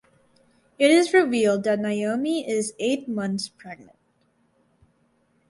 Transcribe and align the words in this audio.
It 0.79 0.89
is 0.89 1.13
revealed 1.13 1.63
that 1.65 1.77
Naomi 1.77 2.49
is 2.49 2.73
eight 2.79 3.07
months 3.07 3.49
pregnant. 3.49 3.99